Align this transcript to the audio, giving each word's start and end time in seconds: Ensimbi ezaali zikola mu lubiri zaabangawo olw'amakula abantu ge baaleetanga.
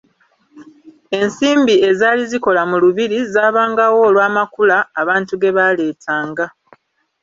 Ensimbi 1.19 1.75
ezaali 1.89 2.23
zikola 2.31 2.61
mu 2.69 2.77
lubiri 2.83 3.17
zaabangawo 3.33 3.97
olw'amakula 4.07 4.77
abantu 5.01 5.33
ge 5.41 5.49
baaleetanga. 5.57 6.45